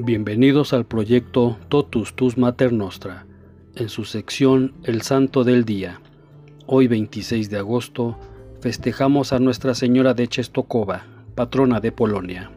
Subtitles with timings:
[0.00, 3.26] Bienvenidos al proyecto Totus Tus Mater Nostra,
[3.74, 6.00] en su sección El Santo del Día.
[6.66, 8.16] Hoy 26 de agosto
[8.60, 12.52] festejamos a Nuestra Señora de Chestokova, patrona de Polonia.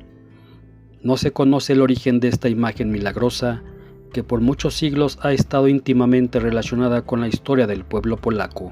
[1.01, 3.63] No se conoce el origen de esta imagen milagrosa
[4.13, 8.71] que por muchos siglos ha estado íntimamente relacionada con la historia del pueblo polaco.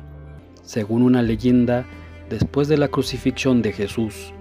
[0.61, 1.87] Según una leyenda,
[2.29, 4.31] después de la crucifixión de Jesús,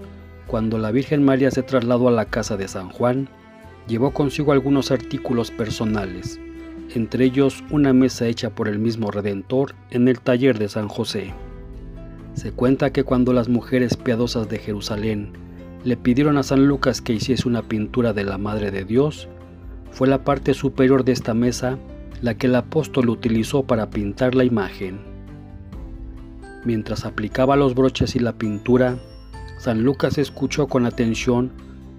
[0.45, 3.27] cuando la Virgen María se trasladó a la casa de San Juan,
[3.89, 6.39] llevó consigo algunos artículos personales,
[6.93, 11.33] entre ellos una mesa hecha por el mismo Redentor en el taller de San José.
[12.35, 15.33] Se cuenta que cuando las mujeres piadosas de Jerusalén
[15.83, 19.27] le pidieron a San Lucas que hiciese una pintura de la Madre de Dios,
[19.91, 21.79] fue la parte superior de esta mesa
[22.21, 24.99] la que el apóstol utilizó para pintar la imagen.
[26.63, 28.99] Mientras aplicaba los broches y la pintura,
[29.57, 31.51] San Lucas escuchó con atención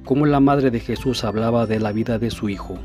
[0.04, 2.78] cómo la madre de Jesús hablaba de la vida de su hijo.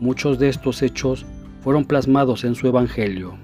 [0.00, 1.24] Muchos de estos hechos
[1.62, 3.36] fueron plasmados en su Evangelio.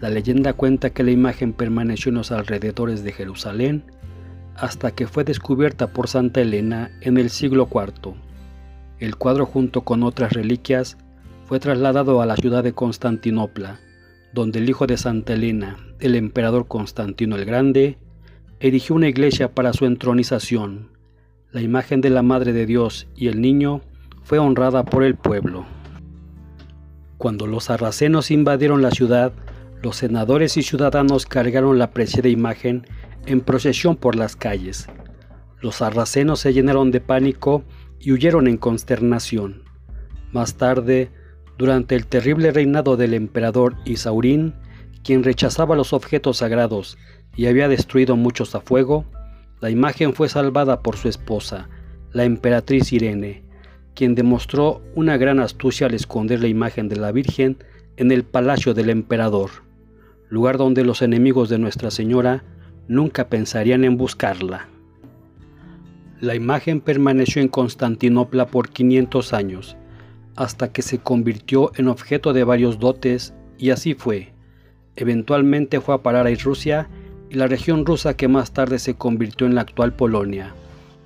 [0.00, 3.84] La leyenda cuenta que la imagen permaneció en los alrededores de Jerusalén
[4.56, 8.14] hasta que fue descubierta por Santa Elena en el siglo IV.
[8.98, 10.96] El cuadro junto con otras reliquias
[11.46, 13.80] fue trasladado a la ciudad de Constantinopla,
[14.32, 17.98] donde el hijo de Santa Elena, el emperador Constantino el Grande,
[18.60, 20.93] erigió una iglesia para su entronización
[21.54, 23.80] la imagen de la Madre de Dios y el niño
[24.24, 25.64] fue honrada por el pueblo.
[27.16, 29.32] Cuando los sarracenos invadieron la ciudad,
[29.80, 32.88] los senadores y ciudadanos cargaron la preciada imagen
[33.26, 34.88] en procesión por las calles.
[35.60, 37.62] Los sarracenos se llenaron de pánico
[38.00, 39.62] y huyeron en consternación.
[40.32, 41.12] Más tarde,
[41.56, 44.54] durante el terrible reinado del emperador Isaurín,
[45.04, 46.98] quien rechazaba los objetos sagrados
[47.36, 49.04] y había destruido muchos a fuego,
[49.60, 51.68] la imagen fue salvada por su esposa,
[52.12, 53.42] la emperatriz Irene,
[53.94, 57.56] quien demostró una gran astucia al esconder la imagen de la Virgen
[57.96, 59.50] en el palacio del emperador,
[60.28, 62.44] lugar donde los enemigos de Nuestra Señora
[62.88, 64.68] nunca pensarían en buscarla.
[66.20, 69.76] La imagen permaneció en Constantinopla por 500 años,
[70.36, 74.32] hasta que se convirtió en objeto de varios dotes, y así fue.
[74.96, 76.88] Eventualmente fue a parar a Rusia
[77.34, 80.54] y la región rusa que más tarde se convirtió en la actual Polonia,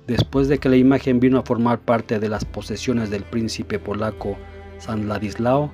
[0.05, 4.37] después de que la imagen vino a formar parte de las posesiones del príncipe polaco
[4.77, 5.71] San Ladislao,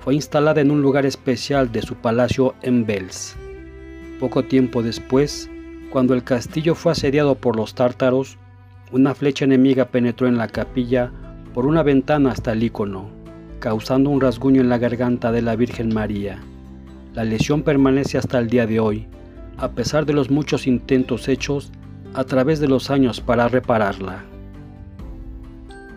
[0.00, 3.34] fue instalada en un lugar especial de su palacio en Bels.
[4.20, 5.48] Poco tiempo después,
[5.88, 8.36] cuando el castillo fue asediado por los tártaros,
[8.92, 11.10] una flecha enemiga penetró en la capilla
[11.54, 13.08] por una ventana hasta el ícono,
[13.58, 16.42] causando un rasguño en la garganta de la Virgen María.
[17.14, 19.06] La lesión permanece hasta el día de hoy,
[19.58, 21.70] a pesar de los muchos intentos hechos
[22.14, 24.24] a través de los años para repararla.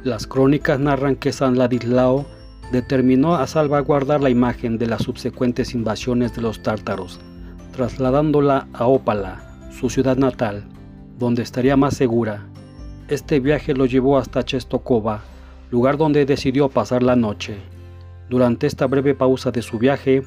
[0.03, 2.25] Las crónicas narran que San Ladislao
[2.72, 7.19] determinó a salvaguardar la imagen de las subsecuentes invasiones de los tártaros,
[7.72, 10.66] trasladándola a Ópala, su ciudad natal,
[11.17, 12.46] donde estaría más segura.
[13.07, 15.22] Este viaje lo llevó hasta Chestokova,
[15.72, 17.57] lugar donde decidió pasar la noche.
[18.29, 20.23] Durante esta breve pausa de su viaje,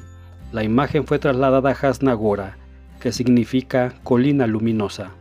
[0.51, 2.57] la imagen fue trasladada a Hasnagora,
[3.01, 5.11] que significa colina luminosa.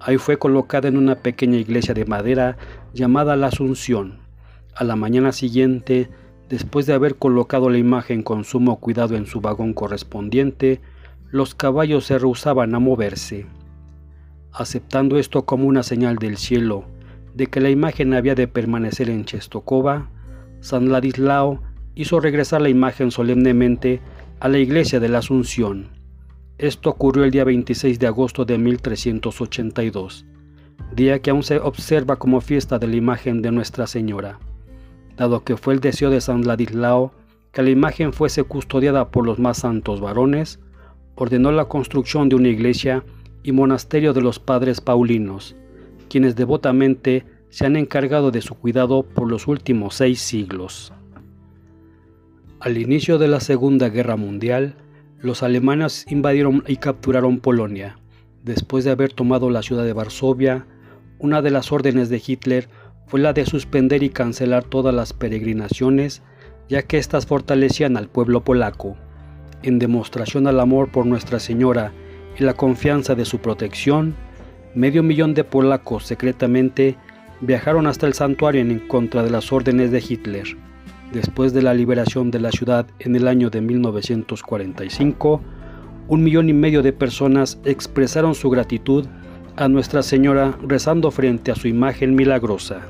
[0.00, 2.58] Ahí fue colocada en una pequeña iglesia de madera
[2.92, 4.18] llamada la Asunción.
[4.74, 6.10] A la mañana siguiente,
[6.48, 10.80] después de haber colocado la imagen con sumo cuidado en su vagón correspondiente,
[11.30, 13.46] los caballos se rehusaban a moverse.
[14.52, 16.84] Aceptando esto como una señal del cielo
[17.34, 20.10] de que la imagen había de permanecer en Chestokova,
[20.60, 21.62] San Ladislao
[21.94, 24.00] hizo regresar la imagen solemnemente
[24.40, 25.99] a la iglesia de la Asunción.
[26.60, 30.26] Esto ocurrió el día 26 de agosto de 1382,
[30.94, 34.38] día que aún se observa como fiesta de la imagen de Nuestra Señora.
[35.16, 37.14] Dado que fue el deseo de San Ladislao
[37.50, 40.60] que la imagen fuese custodiada por los más santos varones,
[41.14, 43.04] ordenó la construcción de una iglesia
[43.42, 45.56] y monasterio de los padres paulinos,
[46.10, 50.92] quienes devotamente se han encargado de su cuidado por los últimos seis siglos.
[52.60, 54.74] Al inicio de la Segunda Guerra Mundial,
[55.22, 57.98] los alemanes invadieron y capturaron Polonia.
[58.42, 60.66] Después de haber tomado la ciudad de Varsovia,
[61.18, 62.68] una de las órdenes de Hitler
[63.06, 66.22] fue la de suspender y cancelar todas las peregrinaciones,
[66.68, 68.96] ya que éstas fortalecían al pueblo polaco.
[69.62, 71.92] En demostración al amor por Nuestra Señora
[72.38, 74.14] y la confianza de su protección,
[74.74, 76.96] medio millón de polacos secretamente
[77.42, 80.56] viajaron hasta el santuario en contra de las órdenes de Hitler.
[81.12, 85.40] Después de la liberación de la ciudad en el año de 1945,
[86.06, 89.06] un millón y medio de personas expresaron su gratitud
[89.56, 92.82] a Nuestra Señora rezando frente a su imagen milagrosa.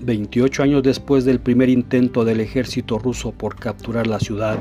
[0.00, 4.58] 28 años después del primer intento del ejército ruso por capturar la ciudad,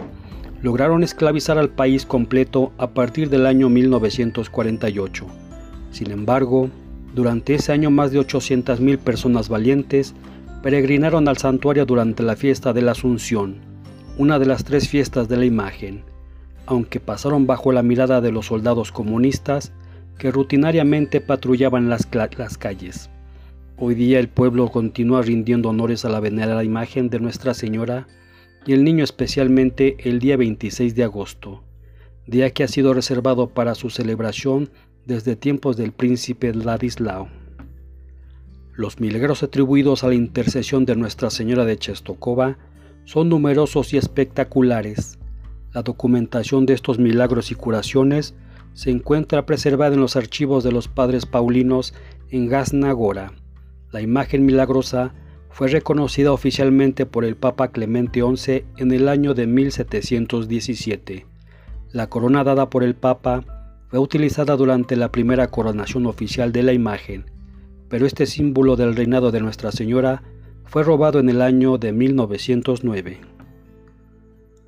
[0.61, 5.25] lograron esclavizar al país completo a partir del año 1948.
[5.91, 6.69] Sin embargo,
[7.13, 10.13] durante ese año más de 800.000 personas valientes
[10.65, 13.57] peregrinaron al santuario durante la fiesta de la Asunción,
[14.17, 16.03] una de las tres fiestas de la imagen,
[16.65, 19.73] aunque pasaron bajo la mirada de los soldados comunistas
[20.17, 22.07] que rutinariamente patrullaban las,
[22.57, 23.11] calles.
[23.77, 28.07] Hoy día el pueblo continúa rindiendo honores a la venerada imagen de Nuestra Señora
[28.65, 31.61] y el niño especialmente el día 26 de agosto,
[32.25, 34.71] día que ha sido reservado para su celebración
[35.05, 37.44] desde tiempos del príncipe Ladislao.
[38.77, 42.57] Los milagros atribuidos a la intercesión de Nuestra Señora de Chestokova
[43.05, 45.17] son numerosos y espectaculares.
[45.73, 48.35] La documentación de estos milagros y curaciones
[48.73, 51.93] se encuentra preservada en los archivos de los padres paulinos
[52.29, 53.31] en Gazna Gora.
[53.93, 55.13] La imagen milagrosa
[55.51, 61.25] fue reconocida oficialmente por el Papa Clemente XI en el año de 1717.
[61.93, 63.45] La corona dada por el Papa
[63.87, 67.34] fue utilizada durante la primera coronación oficial de la imagen,
[67.95, 70.21] pero este símbolo del reinado de Nuestra Señora
[70.65, 73.21] fue robado en el año de 1909.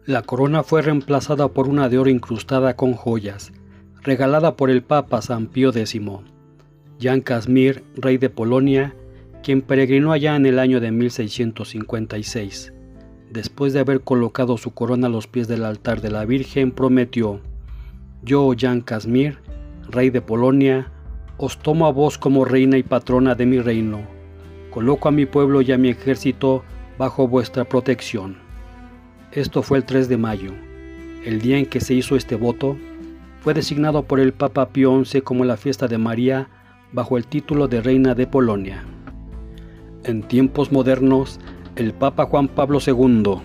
[0.06, 3.52] La corona fue reemplazada por una de oro incrustada con joyas,
[4.02, 6.00] regalada por el Papa San Pío X.
[7.02, 8.96] Jan Casimir, rey de Polonia,
[9.44, 12.72] quien peregrinó allá en el año de 1656.
[13.30, 17.42] Después de haber colocado su corona a los pies del altar de la Virgen, prometió,
[18.24, 19.40] Yo, Jan Casimir,
[19.90, 20.94] rey de Polonia,
[21.38, 24.02] os tomo a vos como reina y patrona de mi reino.
[24.72, 26.64] Coloco a mi pueblo y a mi ejército
[26.98, 28.38] bajo vuestra protección.
[29.32, 30.52] Esto fue el 3 de mayo.
[31.24, 32.76] El día en que se hizo este voto
[33.42, 36.50] fue designado por el Papa Pío XI como la fiesta de María
[36.92, 38.84] bajo el título de Reina de Polonia.
[40.04, 41.40] En tiempos modernos,
[41.76, 43.42] el Papa Juan Pablo II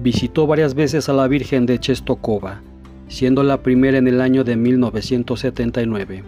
[0.00, 2.60] visitó varias veces a la Virgen de Chestokova,
[3.08, 6.22] siendo la primera en el año de 1979,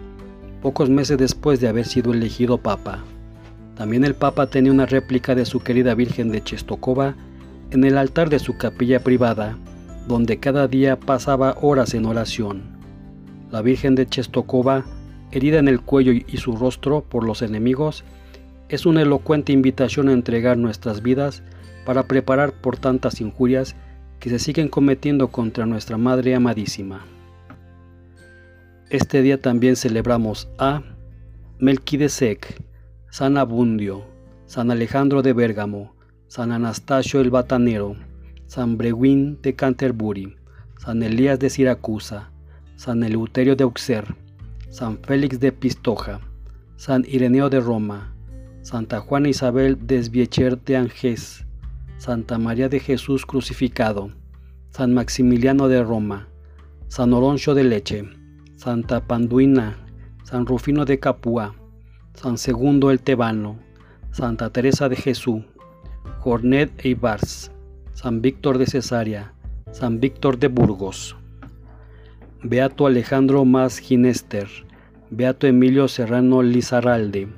[0.61, 3.03] pocos meses después de haber sido elegido Papa.
[3.75, 7.15] También el Papa tenía una réplica de su querida Virgen de Chestokova
[7.71, 9.57] en el altar de su capilla privada,
[10.07, 12.61] donde cada día pasaba horas en oración.
[13.51, 14.85] La Virgen de Chestokova,
[15.31, 18.03] herida en el cuello y su rostro por los enemigos,
[18.69, 21.43] es una elocuente invitación a entregar nuestras vidas
[21.85, 23.75] para preparar por tantas injurias
[24.19, 27.01] que se siguen cometiendo contra nuestra Madre amadísima.
[28.91, 30.83] Este día también celebramos a
[31.59, 32.61] Melquisedec,
[33.09, 34.03] San Abundio,
[34.47, 35.95] San Alejandro de Bérgamo,
[36.27, 37.95] San Anastasio el Batanero,
[38.47, 40.35] San Brewin de Canterbury,
[40.77, 42.31] San Elías de Siracusa,
[42.75, 44.13] San Eleuterio de Auxerre,
[44.69, 46.19] San Félix de Pistoja,
[46.75, 48.13] San Ireneo de Roma,
[48.61, 51.45] Santa Juana Isabel Desviecher de Angés,
[51.97, 54.11] Santa María de Jesús crucificado,
[54.71, 56.27] San Maximiliano de Roma,
[56.89, 58.20] San Oroncio de Leche,
[58.61, 59.75] Santa Panduina,
[60.23, 61.55] San Rufino de Capua,
[62.13, 63.57] San Segundo el Tebano,
[64.11, 65.41] Santa Teresa de Jesús,
[66.19, 67.51] Jornet Eibars,
[67.93, 69.33] San Víctor de Cesarea,
[69.71, 71.15] San Víctor de Burgos.
[72.43, 74.47] Beato Alejandro Mas Ginester,
[75.09, 77.29] Beato Emilio Serrano Lizarralde,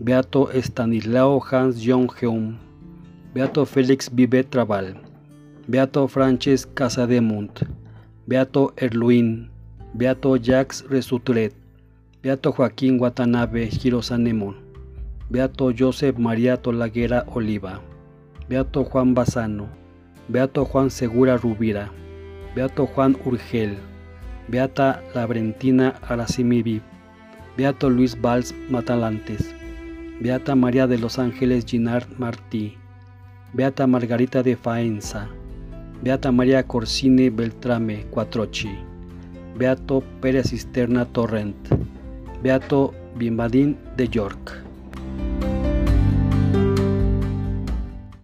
[0.00, 2.58] Beato Stanislao Hans Jong Heum,
[3.32, 5.00] Beato Félix Vivet Trabal,
[5.66, 7.60] Beato Frances Casademunt,
[8.26, 9.48] Beato Erluin,
[9.98, 11.52] Beato Jacques Resutret,
[12.22, 14.54] Beato Joaquín Watanabe Girosanemon,
[15.28, 17.80] Beato Joseph María Tolaguera Oliva,
[18.48, 19.66] Beato Juan Bazano,
[20.28, 21.90] Beato Juan Segura Rubira,
[22.54, 23.76] Beato Juan Urgel,
[24.46, 26.80] Beata Labrentina Aracimibi,
[27.56, 29.52] Beato Luis Valls Matalantes,
[30.20, 32.76] Beata María de los Ángeles Ginard Martí,
[33.52, 35.28] Beata Margarita de Faenza,
[36.04, 38.87] Beata María Corsini Beltrame Quattrochi,
[39.58, 41.56] Beato Pérez Cisterna Torrent,
[42.44, 44.67] Beato Bimbadín de York.